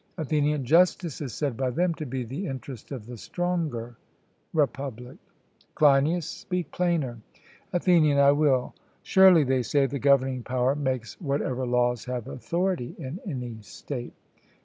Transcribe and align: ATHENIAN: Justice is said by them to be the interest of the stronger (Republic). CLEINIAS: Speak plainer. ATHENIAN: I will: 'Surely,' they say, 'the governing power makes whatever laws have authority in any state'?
ATHENIAN: 0.17 0.65
Justice 0.65 1.21
is 1.21 1.31
said 1.31 1.55
by 1.55 1.69
them 1.69 1.93
to 1.93 2.07
be 2.07 2.23
the 2.23 2.47
interest 2.47 2.91
of 2.91 3.05
the 3.05 3.17
stronger 3.17 3.95
(Republic). 4.51 5.17
CLEINIAS: 5.75 6.25
Speak 6.25 6.71
plainer. 6.71 7.19
ATHENIAN: 7.71 8.17
I 8.17 8.31
will: 8.31 8.73
'Surely,' 9.03 9.43
they 9.43 9.61
say, 9.61 9.85
'the 9.85 9.99
governing 9.99 10.41
power 10.41 10.73
makes 10.73 11.21
whatever 11.21 11.67
laws 11.67 12.05
have 12.05 12.27
authority 12.27 12.95
in 12.97 13.19
any 13.27 13.59
state'? 13.61 14.15